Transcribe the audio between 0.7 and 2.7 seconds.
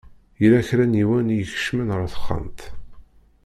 n yiwen i ikecmen ar texxamt.